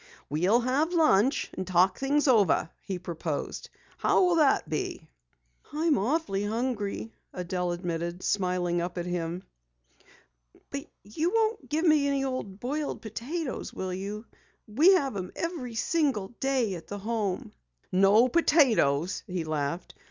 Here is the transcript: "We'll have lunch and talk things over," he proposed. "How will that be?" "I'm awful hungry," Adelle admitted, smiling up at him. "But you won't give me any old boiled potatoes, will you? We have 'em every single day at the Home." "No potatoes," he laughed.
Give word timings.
"We'll 0.31 0.61
have 0.61 0.93
lunch 0.93 1.51
and 1.55 1.67
talk 1.67 1.99
things 1.99 2.27
over," 2.27 2.71
he 2.81 2.97
proposed. 2.97 3.69
"How 3.99 4.23
will 4.23 4.37
that 4.37 4.67
be?" 4.67 5.07
"I'm 5.71 5.95
awful 5.95 6.43
hungry," 6.49 7.11
Adelle 7.35 7.71
admitted, 7.71 8.23
smiling 8.23 8.81
up 8.81 8.97
at 8.97 9.05
him. 9.05 9.43
"But 10.71 10.87
you 11.03 11.29
won't 11.29 11.69
give 11.69 11.85
me 11.85 12.07
any 12.07 12.23
old 12.23 12.59
boiled 12.59 13.03
potatoes, 13.03 13.71
will 13.75 13.93
you? 13.93 14.25
We 14.67 14.95
have 14.95 15.15
'em 15.15 15.33
every 15.35 15.75
single 15.75 16.29
day 16.39 16.73
at 16.73 16.87
the 16.87 16.97
Home." 16.97 17.51
"No 17.91 18.27
potatoes," 18.27 19.21
he 19.27 19.43
laughed. 19.43 19.93